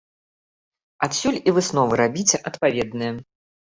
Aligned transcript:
Адсюль 1.09 1.37
і 1.51 1.55
высновы 1.57 1.93
рабіце 2.03 2.37
адпаведныя. 2.51 3.11